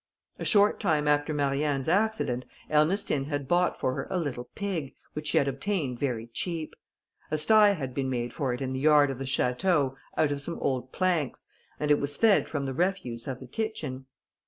[0.39, 5.27] A short time after Marianne's accident, Ernestine had bought for her a little pig, which
[5.27, 6.73] she had obtained very cheap.
[7.29, 10.41] A sty had been made for it in the yard of the château, out of
[10.41, 11.45] some old planks,
[11.79, 14.07] and it was fed from the refuse of the kitchen.